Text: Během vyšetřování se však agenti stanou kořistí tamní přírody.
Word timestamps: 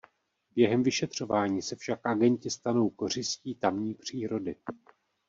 Během 0.55 0.83
vyšetřování 0.83 1.61
se 1.61 1.75
však 1.75 2.05
agenti 2.05 2.49
stanou 2.49 2.89
kořistí 2.89 3.55
tamní 3.55 3.93
přírody. 3.95 4.55